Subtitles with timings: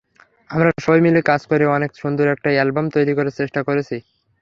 [0.49, 3.95] আমরা সবাই মিলে কাজ করে অনেক সুন্দর একটা অ্যালবাম তৈরির চেষ্টা করেছি।